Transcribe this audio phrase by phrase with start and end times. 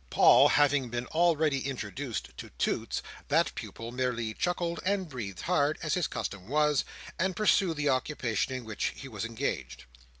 [0.09, 5.93] Paul having been already introduced to Toots, that pupil merely chuckled and breathed hard, as
[5.93, 6.83] his custom was,
[7.19, 9.85] and pursued the occupation in which he was engaged.